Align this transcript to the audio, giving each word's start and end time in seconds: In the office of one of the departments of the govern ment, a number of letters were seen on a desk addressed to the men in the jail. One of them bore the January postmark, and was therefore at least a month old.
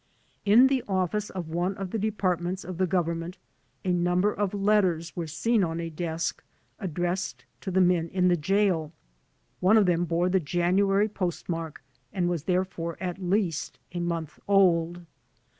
In 0.45 0.65
the 0.65 0.83
office 0.87 1.29
of 1.29 1.49
one 1.49 1.77
of 1.77 1.91
the 1.91 1.99
departments 1.99 2.63
of 2.63 2.79
the 2.79 2.87
govern 2.87 3.19
ment, 3.19 3.37
a 3.85 3.93
number 3.93 4.33
of 4.33 4.51
letters 4.51 5.15
were 5.15 5.27
seen 5.27 5.63
on 5.63 5.79
a 5.79 5.91
desk 5.91 6.43
addressed 6.79 7.45
to 7.59 7.69
the 7.69 7.81
men 7.81 8.07
in 8.09 8.27
the 8.27 8.35
jail. 8.35 8.93
One 9.59 9.77
of 9.77 9.85
them 9.85 10.05
bore 10.05 10.27
the 10.29 10.39
January 10.39 11.07
postmark, 11.07 11.83
and 12.11 12.27
was 12.27 12.45
therefore 12.45 12.97
at 12.99 13.21
least 13.21 13.77
a 13.91 13.99
month 13.99 14.39
old. 14.47 15.05